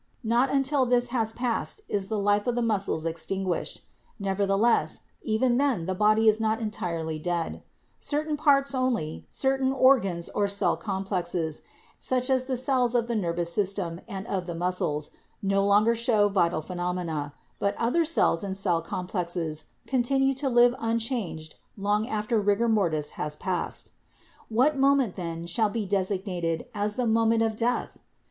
Not 0.23 0.49
until 0.49 0.87
this 0.87 1.09
has 1.09 1.31
passed 1.31 1.81
is 1.87 2.07
the 2.07 2.17
life 2.17 2.47
of 2.47 2.55
the 2.55 2.63
muscles 2.63 3.05
extinguished. 3.05 3.83
Neverthe 4.19 4.57
less, 4.59 5.01
even 5.21 5.57
then 5.59 5.85
the 5.85 5.93
body 5.93 6.27
is 6.27 6.39
not 6.41 6.59
entirely 6.59 7.19
dead. 7.19 7.61
Certain 7.99 8.35
parts 8.35 8.73
only, 8.73 9.27
certain 9.29 9.71
organs 9.71 10.27
or 10.29 10.47
cell 10.47 10.75
complexes, 10.75 11.61
such 11.99 12.31
as 12.31 12.45
the 12.45 12.57
cells 12.57 12.95
of 12.95 13.07
the 13.07 13.15
nervous 13.15 13.53
system 13.53 14.01
and 14.07 14.25
of 14.25 14.47
the 14.47 14.55
muscles, 14.55 15.11
no 15.43 15.63
longer 15.63 15.93
show 15.93 16.27
vital 16.29 16.63
phenomena; 16.63 17.35
but 17.59 17.75
other 17.79 18.03
cells 18.03 18.43
and 18.43 18.57
cell 18.57 18.81
complexes 18.81 19.65
con 19.85 20.01
tinue 20.01 20.35
to 20.35 20.49
live 20.49 20.73
unchanged 20.79 21.57
long 21.77 22.07
after 22.07 22.41
rigor 22.41 22.67
mortis 22.67 23.11
has 23.21 23.35
passed. 23.35 23.91
PHYSIOLOGICAL 24.49 24.49
IDEA 24.49 24.49
OF 24.49 24.49
LIFE 24.49 24.73
37 24.73 24.81
What 24.81 24.89
moment 24.89 25.15
then 25.15 25.45
shall 25.45 25.69
be 25.69 25.85
designated 25.85 26.65
as 26.73 26.95
the 26.95 27.05
moment 27.05 27.43
of 27.43 27.55
death 27.55 27.99